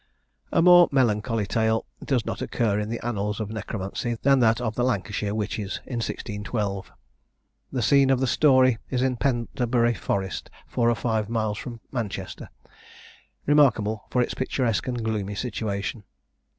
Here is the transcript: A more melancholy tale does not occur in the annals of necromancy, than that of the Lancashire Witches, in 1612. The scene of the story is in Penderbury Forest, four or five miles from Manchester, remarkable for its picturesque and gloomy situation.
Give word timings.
A 0.51 0.63
more 0.63 0.89
melancholy 0.91 1.45
tale 1.45 1.85
does 2.03 2.25
not 2.25 2.41
occur 2.41 2.79
in 2.79 2.89
the 2.89 2.99
annals 3.05 3.39
of 3.39 3.51
necromancy, 3.51 4.15
than 4.23 4.39
that 4.39 4.59
of 4.59 4.73
the 4.73 4.83
Lancashire 4.83 5.35
Witches, 5.35 5.79
in 5.85 5.97
1612. 5.97 6.91
The 7.71 7.83
scene 7.83 8.09
of 8.09 8.19
the 8.19 8.25
story 8.25 8.79
is 8.89 9.03
in 9.03 9.17
Penderbury 9.17 9.93
Forest, 9.93 10.49
four 10.65 10.89
or 10.89 10.95
five 10.95 11.29
miles 11.29 11.59
from 11.59 11.81
Manchester, 11.91 12.49
remarkable 13.45 14.07
for 14.09 14.23
its 14.23 14.33
picturesque 14.33 14.87
and 14.87 15.03
gloomy 15.03 15.35
situation. 15.35 16.03